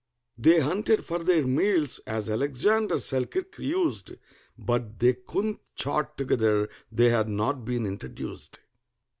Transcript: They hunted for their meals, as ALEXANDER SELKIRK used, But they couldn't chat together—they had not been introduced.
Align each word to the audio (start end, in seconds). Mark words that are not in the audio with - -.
They 0.35 0.61
hunted 0.61 1.05
for 1.05 1.19
their 1.23 1.45
meals, 1.45 1.99
as 2.07 2.27
ALEXANDER 2.27 2.95
SELKIRK 2.97 3.59
used, 3.59 4.13
But 4.57 4.99
they 4.99 5.13
couldn't 5.13 5.59
chat 5.75 6.17
together—they 6.17 7.09
had 7.11 7.29
not 7.29 7.63
been 7.65 7.85
introduced. 7.85 8.61